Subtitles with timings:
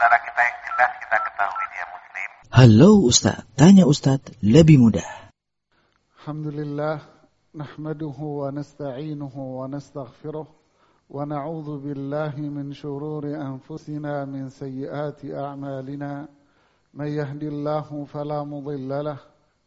[0.00, 2.28] saudara kita yang jelas kita ketahui dia muslim.
[2.48, 5.04] Halo Ustaz, tanya Ustaz lebih mudah.
[6.16, 7.04] Alhamdulillah,
[7.52, 16.32] nahmaduhu wa nasta'inuhu wa nastaghfiruh wa na'udhu billahi min shururi anfusina min sayyiati a'malina.
[16.96, 19.20] Man yahdillahu fala mudilla lah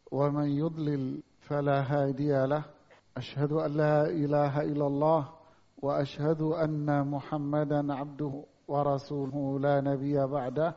[0.10, 2.66] wa man yudlil fala hadiya lah.
[3.14, 5.30] Ashhadu an la ilaha illallah
[5.78, 10.76] wa ashhadu anna Muhammadan abduhu ورسوله لا نبي بعده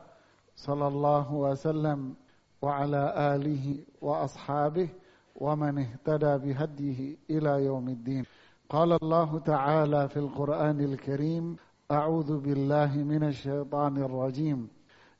[0.55, 2.13] صلى الله وسلم
[2.61, 3.03] وعلى
[3.35, 3.65] آله
[4.01, 4.89] وأصحابه
[5.35, 8.23] ومن اهتدى بهديه إلى يوم الدين.
[8.69, 11.55] قال الله تعالى في القرآن الكريم
[11.91, 14.69] أعوذ بالله من الشيطان الرجيم.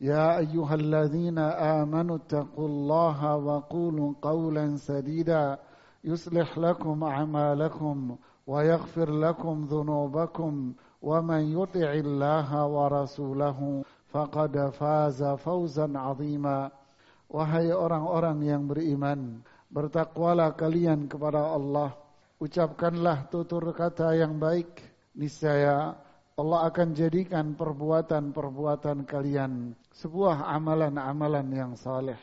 [0.01, 1.39] يا أيها الذين
[1.79, 5.57] آمنوا اتقوا الله وقولوا قولا سديدا
[6.03, 8.15] يصلح لكم أعمالكم
[8.47, 13.58] ويغفر لكم ذنوبكم ومن يطع الله ورسوله
[14.12, 16.70] فقد فاز فوزا عظيما
[17.32, 19.40] Wahai orang-orang yang beriman,
[19.72, 21.96] bertakwalah kalian kepada Allah.
[22.36, 24.68] Ucapkanlah tutur kata yang baik.
[25.16, 25.96] Niscaya
[26.36, 32.20] Allah akan jadikan perbuatan-perbuatan kalian sebuah amalan-amalan yang saleh.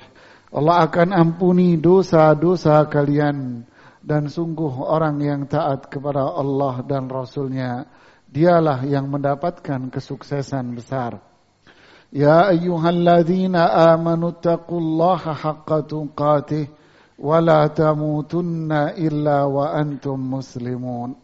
[0.53, 3.65] Allah akan ampuni dosa-dosa kalian
[4.05, 7.89] dan sungguh orang yang taat kepada Allah dan Rasulnya
[8.34, 11.22] dialah yang mendapatkan kesuksesan besar.
[12.10, 16.66] Ya ayyuhalladzina amanu taqullaha haqqa tuqatih
[17.22, 21.14] wa la tamutunna illa wa antum muslimun.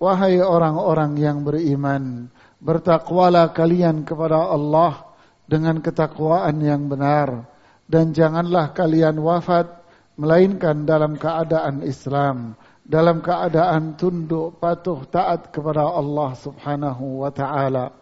[0.00, 2.28] Wahai orang-orang yang beriman,
[2.60, 5.12] bertakwalah kalian kepada Allah
[5.44, 7.48] dengan ketakwaan yang benar
[7.84, 9.80] dan janganlah kalian wafat
[10.16, 12.56] melainkan dalam keadaan Islam
[12.90, 17.94] dalam keadaan tunduk patuh taat kepada Allah Subhanahu wa taala.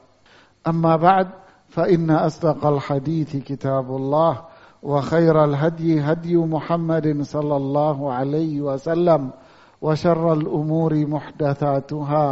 [0.64, 1.28] Amma ba'd
[1.69, 4.48] fa inna asdaqal hadits kitabullah
[4.81, 9.37] wa khairal hadyi hadyu Muhammadin sallallahu alaihi wasallam
[9.77, 12.27] wa syarral umuri muhdatsatuha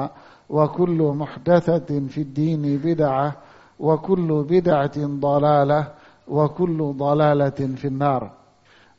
[0.48, 3.36] wa kullu muhdatsatin fid dini bid'ah
[3.76, 5.92] wa kullu bid'atin dalalah
[6.24, 8.32] wa kullu dalalatin finnar.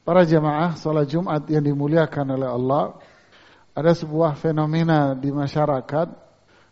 [0.05, 2.83] Para jamaah salat Jumat yang dimuliakan oleh Allah,
[3.77, 6.09] ada sebuah fenomena di masyarakat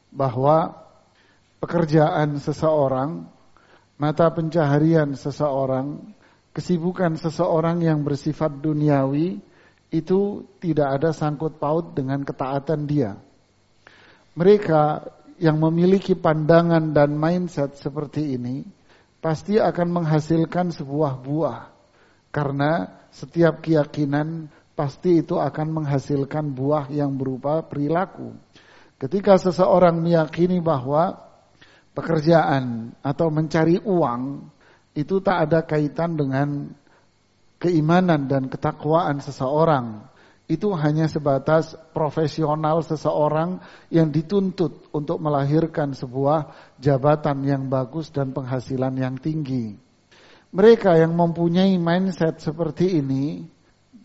[0.10, 0.74] bahwa
[1.62, 3.30] pekerjaan seseorang,
[4.02, 6.02] mata pencaharian seseorang,
[6.50, 9.38] kesibukan seseorang yang bersifat duniawi
[9.94, 13.22] itu tidak ada sangkut paut dengan ketaatan dia.
[14.34, 15.06] Mereka
[15.38, 18.66] yang memiliki pandangan dan mindset seperti ini
[19.22, 21.70] pasti akan menghasilkan sebuah buah
[22.34, 28.36] karena setiap keyakinan pasti itu akan menghasilkan buah yang berupa perilaku.
[29.00, 31.16] Ketika seseorang meyakini bahwa
[31.96, 34.52] pekerjaan atau mencari uang
[34.96, 36.72] itu tak ada kaitan dengan
[37.60, 40.12] keimanan dan ketakwaan seseorang.
[40.46, 43.58] Itu hanya sebatas profesional seseorang
[43.90, 49.74] yang dituntut untuk melahirkan sebuah jabatan yang bagus dan penghasilan yang tinggi.
[50.54, 53.55] Mereka yang mempunyai mindset seperti ini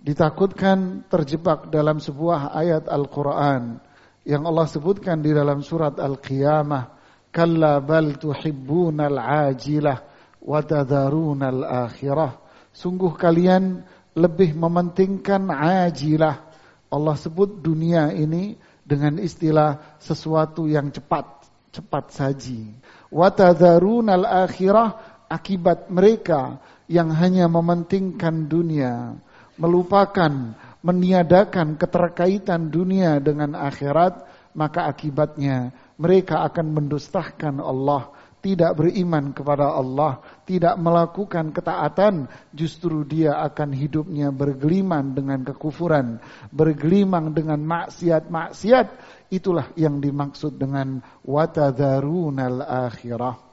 [0.01, 3.79] ditakutkan terjebak dalam sebuah ayat Al-Quran
[4.25, 6.97] yang Allah sebutkan di dalam surat Al-Qiyamah
[7.29, 9.99] kalla bal tuhibbunal ajilah
[10.41, 12.41] wa tadharunal akhirah
[12.73, 13.85] sungguh kalian
[14.17, 16.49] lebih mementingkan ajilah.
[16.91, 22.75] Allah sebut dunia ini dengan istilah sesuatu yang cepat cepat saji.
[23.15, 26.59] Wa tadharunal akhirah akibat mereka
[26.91, 29.23] yang hanya mementingkan dunia
[29.61, 34.25] melupakan, meniadakan keterkaitan dunia dengan akhirat,
[34.57, 38.09] maka akibatnya mereka akan mendustahkan Allah,
[38.41, 42.25] tidak beriman kepada Allah, tidak melakukan ketaatan,
[42.57, 46.17] justru dia akan hidupnya bergelimang dengan kekufuran,
[46.49, 48.87] bergelimang dengan maksiat-maksiat.
[49.29, 53.50] Itulah yang dimaksud dengan watadharunal akhirah.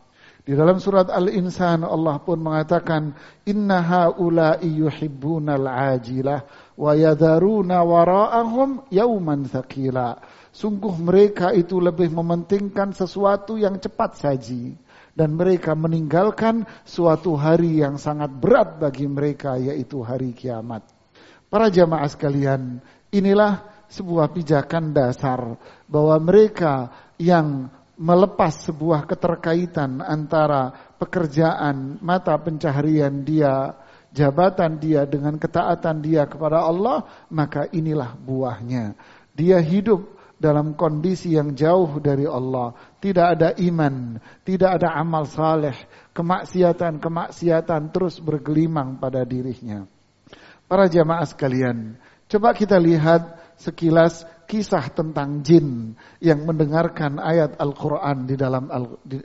[0.47, 3.11] Di dalam surat Al-Insan Allah pun mengatakan
[3.43, 10.23] inna haula'i yuhibbunal ajilah wa yadharuna wara'ahum yauman thaqila.
[10.55, 14.71] Sungguh mereka itu lebih mementingkan sesuatu yang cepat saji
[15.19, 20.87] dan mereka meninggalkan suatu hari yang sangat berat bagi mereka yaitu hari kiamat.
[21.51, 22.79] Para jamaah sekalian,
[23.11, 25.59] inilah sebuah pijakan dasar
[25.91, 26.87] bahwa mereka
[27.19, 27.67] yang
[27.97, 33.73] melepas sebuah keterkaitan antara pekerjaan, mata pencaharian dia,
[34.13, 38.93] jabatan dia dengan ketaatan dia kepada Allah, maka inilah buahnya.
[39.33, 45.75] Dia hidup dalam kondisi yang jauh dari Allah, tidak ada iman, tidak ada amal saleh,
[46.13, 49.89] kemaksiatan-kemaksiatan terus bergelimang pada dirinya.
[50.69, 51.97] Para jamaah sekalian,
[52.29, 59.19] coba kita lihat sekilas kisah tentang jin yang mendengarkan ayat Al-Quran di dalam Al di,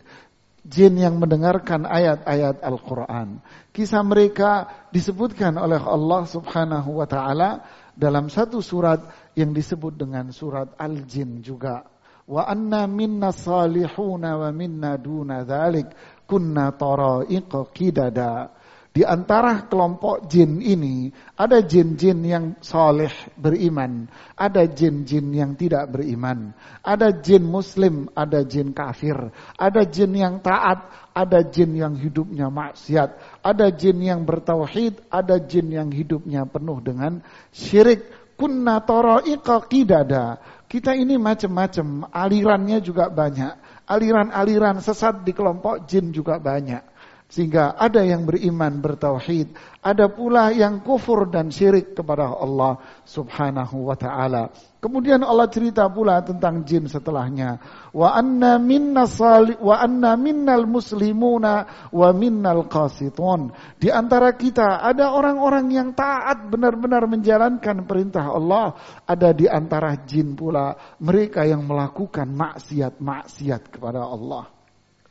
[0.62, 3.42] jin yang mendengarkan ayat-ayat Al-Quran.
[3.74, 7.66] Kisah mereka disebutkan oleh Allah subhanahu wa ta'ala
[7.98, 9.02] dalam satu surat
[9.34, 11.82] yang disebut dengan surat Al-Jin juga.
[12.22, 15.90] Wa anna minna salihuna wa minna duna dhalik
[16.30, 18.54] kunna tara'iqa qidada.
[18.92, 21.08] Di antara kelompok jin ini
[21.40, 23.08] ada jin-jin yang soleh
[23.40, 24.04] beriman,
[24.36, 26.52] ada jin-jin yang tidak beriman,
[26.84, 33.40] ada jin muslim, ada jin kafir, ada jin yang taat, ada jin yang hidupnya maksiat,
[33.40, 38.20] ada jin yang bertauhid, ada jin yang hidupnya penuh dengan syirik.
[38.36, 40.36] Kunna tara'iqa qidada.
[40.68, 43.86] Kita ini macam-macam, alirannya juga banyak.
[43.86, 46.91] Aliran-aliran sesat di kelompok jin juga banyak.
[47.32, 52.76] Sehingga ada yang beriman bertauhid, ada pula yang kufur dan syirik kepada Allah
[53.08, 54.52] Subhanahu wa taala.
[54.84, 57.56] Kemudian Allah cerita pula tentang jin setelahnya.
[57.96, 63.48] Wa anna minna sali wa anna minnal muslimuna wa minnal qasitun.
[63.80, 68.76] Di antara kita ada orang-orang yang taat benar-benar menjalankan perintah Allah,
[69.08, 74.52] ada di antara jin pula mereka yang melakukan maksiat-maksiat kepada Allah.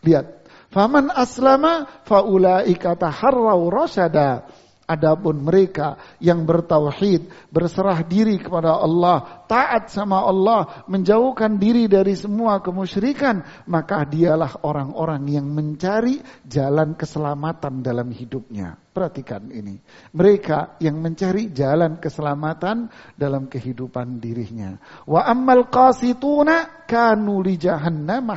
[0.06, 0.41] Lihat
[0.72, 4.48] Faman aslama faulaika taharrau rasyada.
[4.92, 12.60] Adapun mereka yang bertauhid, berserah diri kepada Allah, taat sama Allah, menjauhkan diri dari semua
[12.60, 13.40] kemusyrikan,
[13.72, 18.76] maka dialah orang-orang yang mencari jalan keselamatan dalam hidupnya.
[18.92, 19.80] Perhatikan ini.
[20.12, 24.76] Mereka yang mencari jalan keselamatan dalam kehidupan dirinya.
[25.08, 28.28] Wa ammal qasituna kanu li jahannam.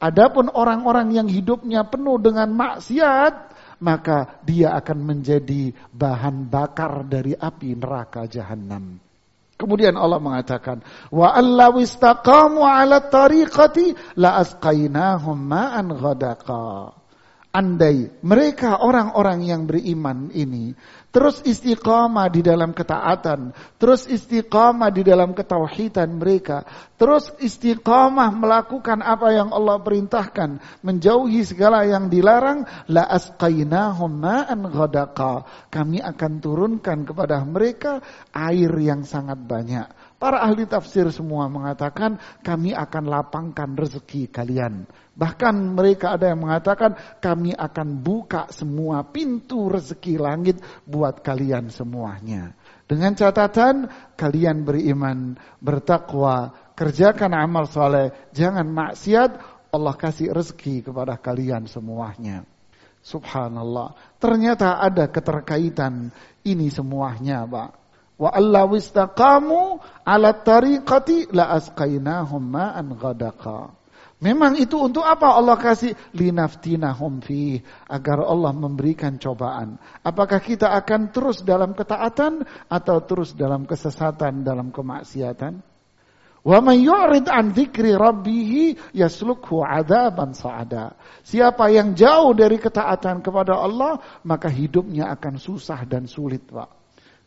[0.00, 7.74] Adapun orang-orang yang hidupnya penuh dengan maksiat, maka dia akan menjadi bahan bakar dari api
[7.74, 8.98] neraka jahanam.
[9.54, 10.82] Kemudian Allah mengatakan,
[11.14, 16.90] wa allaw istaqamu ala tariqati la asqainahum ma'an ghadaqa.
[17.54, 20.74] Andai mereka orang-orang yang beriman ini
[21.14, 26.66] terus istiqamah di dalam ketaatan, terus istiqamah di dalam ketauhidan mereka,
[26.98, 35.46] terus istiqamah melakukan apa yang Allah perintahkan, menjauhi segala yang dilarang, la asqainahum ma'an ghadaqa.
[35.70, 38.02] Kami akan turunkan kepada mereka
[38.34, 39.86] air yang sangat banyak.
[40.24, 44.88] Para ahli tafsir semua mengatakan kami akan lapangkan rezeki kalian.
[45.12, 52.56] Bahkan mereka ada yang mengatakan kami akan buka semua pintu rezeki langit buat kalian semuanya.
[52.88, 53.84] Dengan catatan
[54.16, 59.30] kalian beriman, bertakwa, kerjakan amal soleh, jangan maksiat,
[59.76, 62.48] Allah kasih rezeki kepada kalian semuanya.
[63.04, 64.16] Subhanallah.
[64.16, 66.08] Ternyata ada keterkaitan
[66.48, 67.83] ini semuanya, Pak.
[68.14, 73.74] Wa alla wistaqamu ala tariqati la asqainahum ma'an ghadaqa.
[74.22, 77.58] Memang itu untuk apa Allah kasih linaftinahum fi
[77.90, 79.76] agar Allah memberikan cobaan.
[80.00, 85.60] Apakah kita akan terus dalam ketaatan atau terus dalam kesesatan, dalam kemaksiatan?
[86.44, 90.94] Wa man yu'rid an dzikri rabbih yaslukhu 'adaban sa'ada.
[91.26, 96.83] Siapa yang jauh dari ketaatan kepada Allah, maka hidupnya akan susah dan sulit, Pak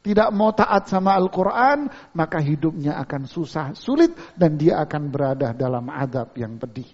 [0.08, 5.92] tidak mau taat sama Al-Quran, maka hidupnya akan susah, sulit, dan dia akan berada dalam
[5.92, 6.88] adab yang pedih.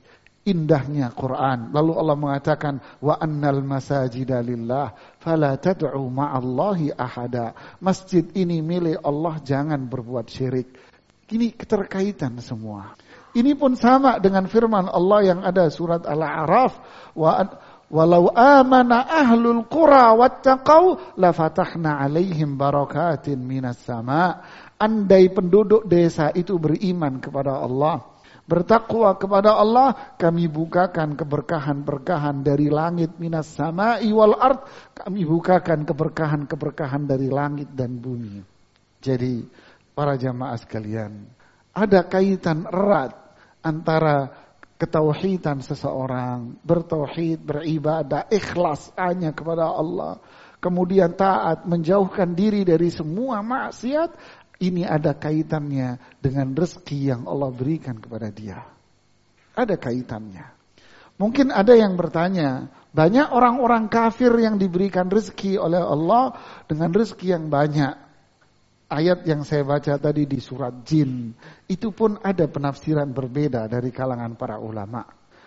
[0.49, 1.69] Indahnya Quran.
[1.69, 7.53] Lalu Allah mengatakan, wa annal masajida lillah, fala tad'u ma'allahi ahada.
[7.77, 10.73] Masjid ini milik Allah, jangan berbuat syirik.
[11.29, 12.97] Ini keterkaitan semua.
[13.37, 16.81] Ini pun sama dengan firman Allah yang ada surat Al-A'raf.
[17.13, 17.61] Wa
[17.93, 24.41] Walau amana ahlul qura wattaqau la fatahna alaihim barakatin minas sama.
[24.81, 28.01] Andai penduduk desa itu beriman kepada Allah,
[28.49, 34.65] bertakwa kepada Allah, kami bukakan keberkahan-berkahan dari langit minas sama wal ard,
[34.97, 38.41] kami bukakan keberkahan-keberkahan dari langit dan bumi.
[38.99, 39.45] Jadi
[39.93, 41.29] para jamaah sekalian,
[41.77, 43.13] ada kaitan erat
[43.63, 44.42] antara
[44.83, 50.19] ketauhidan seseorang, bertauhid, beribadah, ikhlas hanya kepada Allah,
[50.59, 54.11] kemudian taat, menjauhkan diri dari semua maksiat,
[54.59, 58.59] ini ada kaitannya dengan rezeki yang Allah berikan kepada dia.
[59.55, 60.51] Ada kaitannya.
[61.15, 66.35] Mungkin ada yang bertanya, banyak orang-orang kafir yang diberikan rezeki oleh Allah
[66.67, 67.95] dengan rezeki yang banyak.
[68.89, 71.31] Ayat yang saya baca tadi di surat jin
[71.69, 75.03] itu pun ada penafsiran berbeda dari kalangan para ulama.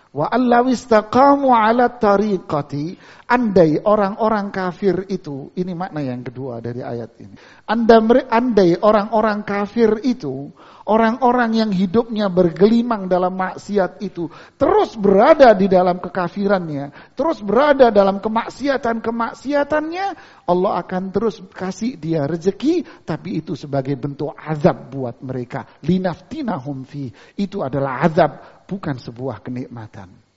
[0.07, 2.95] Wa allawistaqamu ala tariqati
[3.27, 7.35] andai orang-orang kafir itu ini makna yang kedua dari ayat ini.
[7.67, 7.99] Anda
[8.31, 10.49] andai orang-orang kafir itu
[10.87, 18.23] orang-orang yang hidupnya bergelimang dalam maksiat itu terus berada di dalam kekafirannya, terus berada dalam
[18.23, 20.07] kemaksiatan-kemaksiatannya,
[20.47, 25.67] Allah akan terus kasih dia rezeki tapi itu sebagai bentuk azab buat mereka.
[25.83, 27.11] Linaftinahum fi.
[27.35, 30.27] Itu adalah azab bukan sebuah kenikmatan.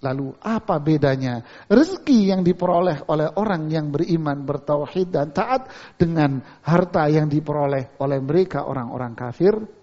[0.00, 5.68] Lalu apa bedanya rezeki yang diperoleh oleh orang yang beriman, bertauhid dan taat
[6.00, 9.79] dengan harta yang diperoleh oleh mereka orang-orang kafir?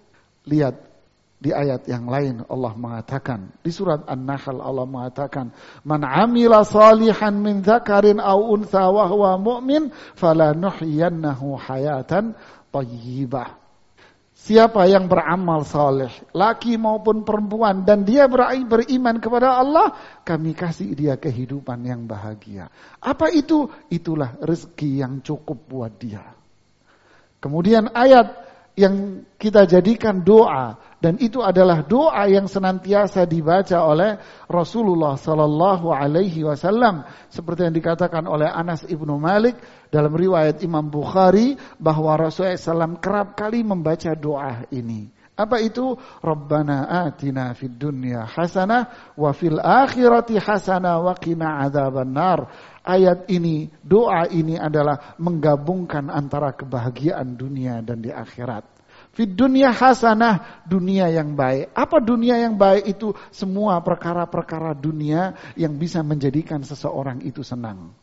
[0.48, 0.88] Lihat
[1.38, 5.54] di ayat yang lain Allah mengatakan di surat An-Nahl Allah mengatakan
[5.86, 12.34] man amila salihan min dzakarin aw untha wa huwa mu'min falanuhyiyannahu hayatan
[12.74, 13.54] thayyibah
[14.38, 21.18] Siapa yang beramal saleh, laki maupun perempuan, dan dia beriman kepada Allah, kami kasih dia
[21.18, 22.70] kehidupan yang bahagia.
[23.02, 23.66] Apa itu?
[23.90, 26.22] Itulah rezeki yang cukup buat dia.
[27.42, 28.47] Kemudian ayat
[28.78, 36.46] yang kita jadikan doa dan itu adalah doa yang senantiasa dibaca oleh Rasulullah sallallahu alaihi
[36.46, 39.58] wasallam seperti yang dikatakan oleh Anas ibnu Malik
[39.90, 45.17] dalam riwayat Imam Bukhari bahwa Rasulullah SAW kerap kali membaca doa ini.
[45.38, 45.94] Apa itu?
[46.18, 52.50] Rabbana atina fid dunya hasanah wa fil akhirati hasanah wa qina adzabannar.
[52.82, 58.66] Ayat ini, doa ini adalah menggabungkan antara kebahagiaan dunia dan di akhirat.
[59.14, 61.70] Fid dunia hasanah, dunia yang baik.
[61.70, 63.14] Apa dunia yang baik itu?
[63.30, 67.94] Semua perkara-perkara dunia yang bisa menjadikan seseorang itu senang.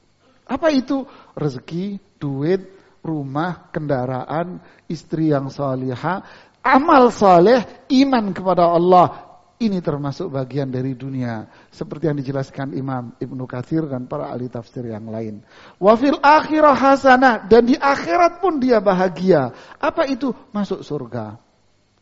[0.47, 1.03] Apa itu?
[1.35, 2.63] Rezeki, duit,
[3.05, 6.25] rumah, kendaraan, istri yang salihah,
[6.65, 7.61] amal saleh,
[7.93, 9.21] iman kepada Allah.
[9.55, 11.47] Ini termasuk bagian dari dunia.
[11.71, 15.47] Seperti yang dijelaskan Imam Ibnu Katsir dan para ahli tafsir yang lain.
[15.79, 17.47] Wafil akhirah hasanah.
[17.47, 19.55] Dan di akhirat pun dia bahagia.
[19.79, 20.35] Apa itu?
[20.51, 21.39] Masuk surga.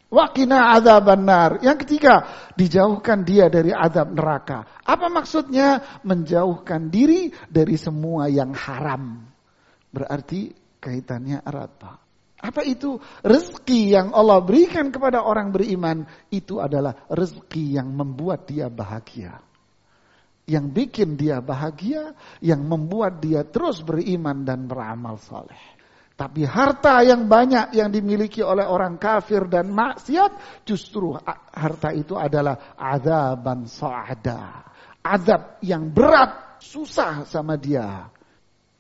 [0.10, 1.62] Wakina azab benar.
[1.62, 2.26] Yang ketiga,
[2.58, 4.82] dijauhkan dia dari azab neraka.
[4.82, 6.02] Apa maksudnya?
[6.02, 9.30] Menjauhkan diri dari semua yang haram.
[9.94, 12.03] Berarti kaitannya erat, Pak.
[12.44, 13.00] Apa itu?
[13.24, 19.40] Rezeki yang Allah berikan kepada orang beriman itu adalah rezeki yang membuat dia bahagia.
[20.44, 22.12] Yang bikin dia bahagia,
[22.44, 25.74] yang membuat dia terus beriman dan beramal saleh.
[26.20, 31.16] Tapi harta yang banyak yang dimiliki oleh orang kafir dan maksiat, justru
[31.48, 34.68] harta itu adalah azaban sa'ada.
[35.00, 38.12] Azab yang berat, susah sama dia.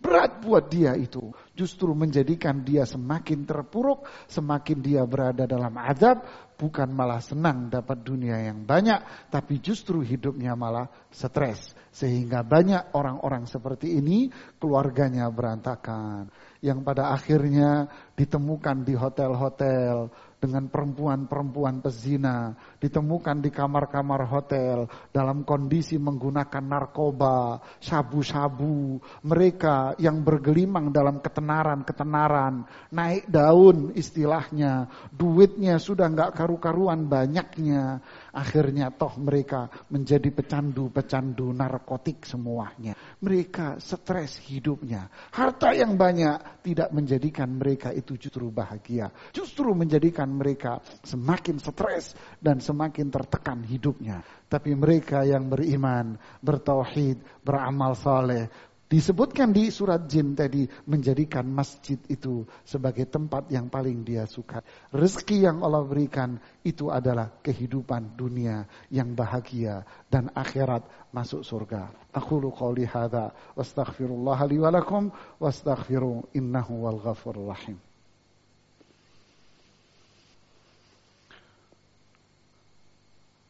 [0.03, 1.31] Berat buat dia itu.
[1.55, 6.27] Justru menjadikan dia semakin terpuruk, semakin dia berada dalam azab,
[6.59, 11.71] bukan malah senang dapat dunia yang banyak, tapi justru hidupnya malah stres.
[11.95, 14.27] Sehingga banyak orang-orang seperti ini
[14.59, 16.27] keluarganya berantakan.
[16.59, 17.87] Yang pada akhirnya
[18.19, 20.11] ditemukan di hotel-hotel,
[20.43, 22.51] dengan perempuan-perempuan pezina,
[22.83, 33.31] ditemukan di kamar-kamar hotel dalam kondisi menggunakan narkoba, sabu-sabu, mereka yang bergelimang dalam ketenaran-ketenaran, naik
[33.31, 38.03] daun istilahnya, duitnya sudah nggak karu-karuan banyaknya,
[38.35, 42.99] akhirnya toh mereka menjadi pecandu-pecandu narkotik semuanya.
[43.23, 50.81] Mereka stres hidupnya, harta yang banyak tidak menjadikan mereka itu justru bahagia, justru menjadikan mereka
[51.05, 54.25] semakin stres dan semakin tertekan hidupnya.
[54.49, 58.49] Tapi mereka yang beriman, bertauhid, beramal saleh,
[58.93, 64.61] disebutkan di surat jin tadi menjadikan masjid itu sebagai tempat yang paling dia suka.
[64.93, 69.81] Rezeki yang Allah berikan itu adalah kehidupan dunia yang bahagia
[70.13, 71.89] dan akhirat masuk surga.
[72.13, 75.09] Aku lu qauli hadza wastaghfirullah li wa lakum
[75.41, 77.81] wastaghfiru innahu wal ghafurur rahim.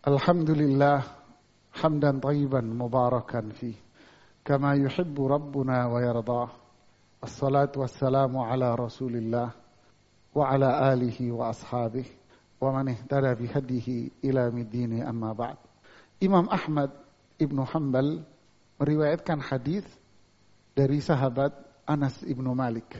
[0.03, 1.00] Alhamdulillah
[1.79, 3.72] hamdan tayyiban mubarakan fi
[4.43, 6.51] kama yuhibbu rabbuna wa yardah.
[7.24, 9.55] Assalatu wassalamu ala Rasulillah
[10.36, 12.12] wa ala alihi wa ashabihi
[12.60, 15.55] wa man ihtada bihadihi ila middini amma ba'd.
[16.19, 16.91] Imam Ahmad
[17.39, 18.27] Ibnu Hanbal
[18.83, 19.88] meriwayatkan hadis
[20.75, 21.55] dari sahabat
[21.88, 22.91] Anas Ibnu Malik.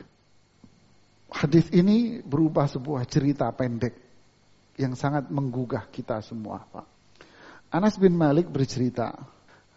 [1.28, 3.92] Hadis ini berubah sebuah cerita pendek
[4.80, 6.93] yang sangat menggugah kita semua, Pak.
[7.74, 9.18] Anas bin Malik bercerita,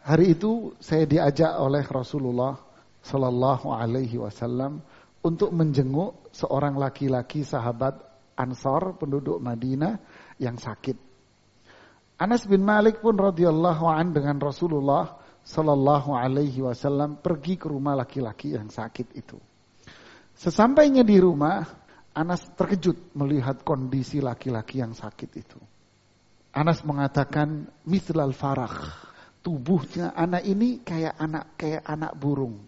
[0.06, 2.54] hari itu saya diajak oleh Rasulullah
[3.02, 4.86] Sallallahu Alaihi Wasallam
[5.26, 7.98] untuk menjenguk seorang laki-laki sahabat
[8.38, 9.98] Ansor penduduk Madinah
[10.38, 10.94] yang sakit.
[12.22, 18.54] Anas bin Malik pun radhiyallahu an dengan Rasulullah sallallahu alaihi wasallam pergi ke rumah laki-laki
[18.54, 19.42] yang sakit itu.
[20.38, 21.66] Sesampainya di rumah,
[22.14, 25.58] Anas terkejut melihat kondisi laki-laki yang sakit itu.
[26.58, 28.90] Anas mengatakan mislal farah.
[29.46, 32.66] Tubuhnya anak ini kayak anak kayak anak burung.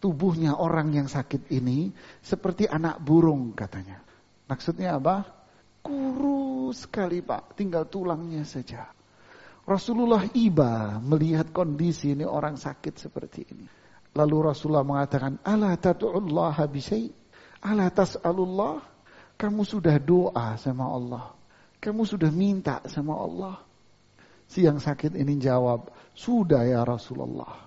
[0.00, 1.92] Tubuhnya orang yang sakit ini
[2.24, 4.00] seperti anak burung katanya.
[4.48, 5.28] Maksudnya apa?
[5.84, 8.88] Kurus sekali pak, tinggal tulangnya saja.
[9.68, 13.66] Rasulullah iba melihat kondisi ini orang sakit seperti ini.
[14.16, 17.12] Lalu Rasulullah mengatakan, Ala tatu'ullaha bisay.
[17.60, 18.80] Ala tas'alullah.
[19.36, 21.35] Kamu sudah doa sama Allah.
[21.80, 23.56] Kamu sudah minta sama Allah.
[24.46, 27.66] Si yang sakit ini jawab, sudah ya Rasulullah.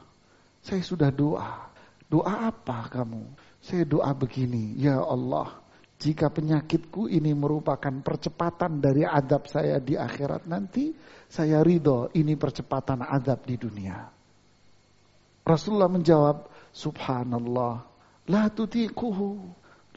[0.64, 1.70] Saya sudah doa.
[2.10, 3.24] Doa apa kamu?
[3.60, 5.60] Saya doa begini, ya Allah.
[6.00, 10.96] Jika penyakitku ini merupakan percepatan dari adab saya di akhirat nanti,
[11.28, 14.08] saya ridho ini percepatan adab di dunia.
[15.44, 17.84] Rasulullah menjawab, Subhanallah,
[18.32, 19.44] la tutiquhu,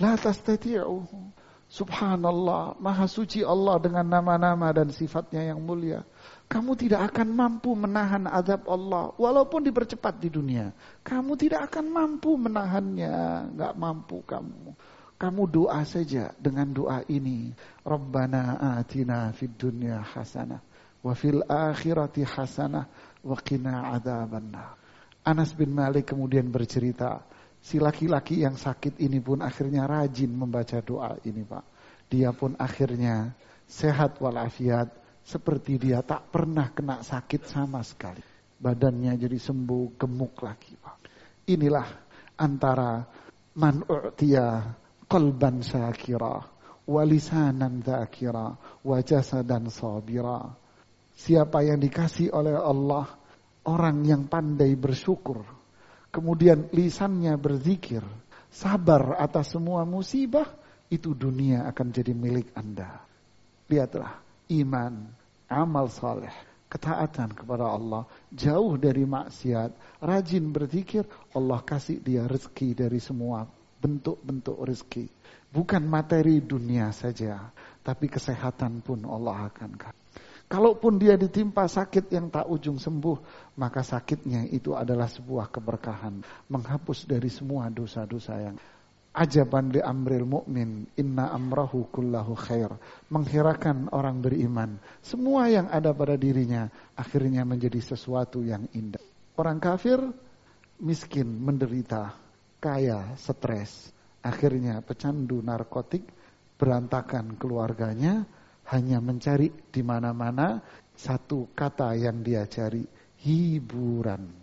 [0.02, 1.41] la tastati'uhu.
[1.72, 6.04] Subhanallah, maha suci Allah dengan nama-nama dan sifatnya yang mulia.
[6.44, 10.68] Kamu tidak akan mampu menahan azab Allah walaupun dipercepat di dunia.
[11.00, 13.16] Kamu tidak akan mampu menahannya,
[13.56, 14.76] nggak mampu kamu.
[15.16, 17.56] Kamu doa saja dengan doa ini.
[17.88, 20.60] Rabbana atina fid dunya hasanah
[21.00, 22.84] wa fil akhirati hasanah
[23.24, 24.76] wa qina adzabannar.
[25.24, 27.24] Anas bin Malik kemudian bercerita,
[27.62, 31.64] si laki-laki yang sakit ini pun akhirnya rajin membaca doa ini, Pak.
[32.10, 33.30] Dia pun akhirnya
[33.64, 34.90] sehat walafiat
[35.22, 38.20] seperti dia tak pernah kena sakit sama sekali.
[38.58, 40.74] Badannya jadi sembuh, gemuk lagi.
[40.74, 40.96] Pak.
[41.48, 41.88] Inilah
[42.42, 43.00] antara
[43.56, 44.66] man u'tiya
[45.06, 46.52] qalban syakira
[46.86, 48.46] walisanan dzakira
[48.82, 50.42] wa jasadan sabira.
[51.12, 53.06] Siapa yang dikasih oleh Allah
[53.68, 55.44] orang yang pandai bersyukur,
[56.12, 58.04] kemudian lisannya berzikir,
[58.52, 60.46] sabar atas semua musibah,
[60.92, 63.00] itu dunia akan jadi milik Anda.
[63.72, 64.20] Lihatlah,
[64.52, 65.08] iman,
[65.48, 66.36] amal saleh,
[66.68, 73.48] ketaatan kepada Allah, jauh dari maksiat, rajin berzikir, Allah kasih dia rezeki dari semua
[73.80, 75.08] bentuk-bentuk rezeki.
[75.48, 77.40] Bukan materi dunia saja,
[77.80, 80.01] tapi kesehatan pun Allah akan kasih.
[80.52, 83.16] Kalaupun dia ditimpa sakit yang tak ujung sembuh,
[83.56, 86.20] maka sakitnya itu adalah sebuah keberkahan,
[86.52, 88.56] menghapus dari semua dosa-dosa yang
[89.16, 92.68] ajaban li amril mu'min inna amrahu kullahu khair
[93.08, 94.76] menghirakan orang beriman.
[95.00, 96.68] Semua yang ada pada dirinya
[97.00, 99.00] akhirnya menjadi sesuatu yang indah.
[99.40, 100.04] Orang kafir
[100.84, 102.12] miskin menderita
[102.60, 103.88] kaya stres
[104.20, 106.04] akhirnya pecandu narkotik
[106.60, 108.28] berantakan keluarganya
[108.72, 110.58] hanya mencari di mana-mana
[110.96, 112.82] satu kata yang dia cari
[113.22, 114.42] hiburan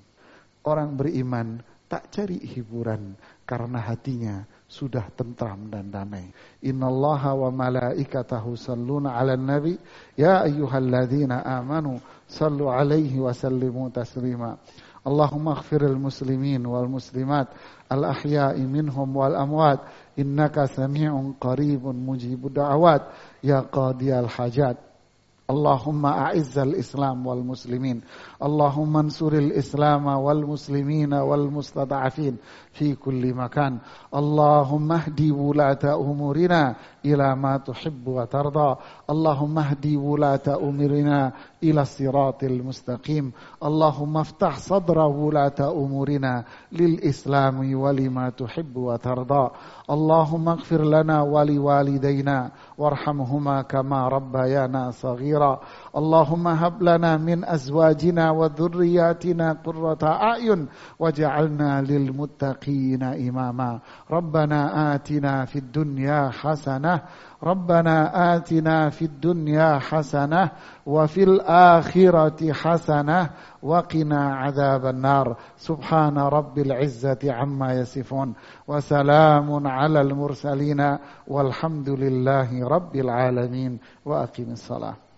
[0.70, 3.18] orang beriman tak cari hiburan
[3.50, 6.30] karena hatinya sudah tentram dan damai.
[6.62, 9.74] Innallaha wa malaikatahu salluna 'alan nabi
[10.14, 11.98] ya ayyuhalladzina amanu
[12.30, 14.62] sallu 'alaihi wa sallimu taslima.
[15.08, 17.48] اللهم اغفر المسلمين والمسلمات
[17.92, 19.80] الأحياء منهم والأموات
[20.20, 23.02] إنك سميع قريب مجيب الدعوات
[23.44, 24.89] يا قاضي الحاجات.
[25.50, 28.02] اللهم أعز الإسلام والمسلمين.
[28.44, 32.38] اللهم انصر الإسلام والمسلمين والمستضعفين
[32.72, 33.80] في كل مكان.
[34.14, 38.76] اللهم اهدي ولاة أمورنا إلى ما تحب وترضى.
[39.10, 41.34] اللهم اهدي ولاة أمورنا
[41.64, 43.32] إلى الصراط المستقيم.
[43.64, 49.50] اللهم افتح صدر ولاة أمورنا للإسلام ولما تحب وترضى.
[49.90, 52.52] اللهم اغفر لنا ولوالدينا.
[52.78, 55.39] وارحمهما كما ربيانا صغيرا.
[55.98, 60.68] اللهم هب لنا من أزواجنا وذرياتنا قرة أعين
[61.00, 63.80] وجعلنا للمتقين إماما.
[64.12, 67.02] ربنا آتنا في الدنيا حسنة
[67.44, 70.52] ربنا آتنا في الدنيا حسنة
[70.86, 73.30] وفي الآخرة حسنة
[73.64, 75.38] وقنا عذاب النار.
[75.56, 78.34] سبحان رب العزة عما يصفون.
[78.68, 80.98] وسلام على المرسلين
[81.28, 83.80] والحمد لله رب العالمين.
[84.06, 85.09] وأقم الصلاة.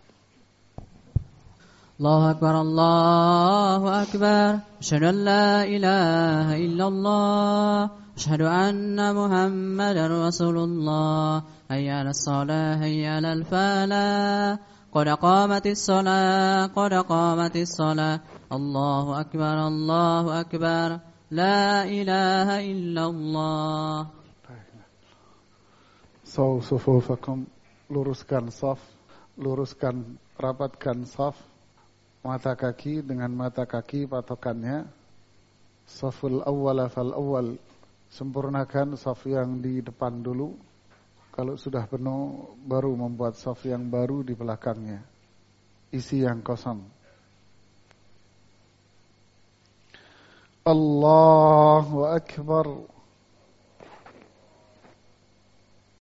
[2.01, 4.49] الله أكبر الله أكبر.
[4.81, 7.89] أشهد أن لا إله إلا الله.
[8.17, 11.43] أشهد أن محمدا رسول الله.
[11.69, 14.57] هيا على الصلاة هيا على الفلاح.
[14.89, 18.19] قد قامت الصلاة قد قامت الصلاة.
[18.49, 20.89] الله أكبر الله أكبر.
[21.29, 24.09] لا إله إلا الله.
[26.25, 27.45] Sufufakum
[27.93, 28.81] luruskan saf
[29.37, 31.50] luruskan rapatkan saf.
[32.21, 34.85] Mata kaki dengan mata kaki patokannya.
[35.85, 37.57] Saful awwala fal awwal.
[38.11, 40.53] Sempurnakan saf yang di depan dulu.
[41.31, 44.99] Kalau sudah penuh baru membuat saf yang baru di belakangnya.
[45.91, 46.83] Isi yang kosong.
[50.61, 52.69] Allahu akbar